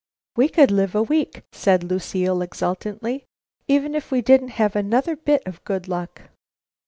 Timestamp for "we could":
0.35-0.71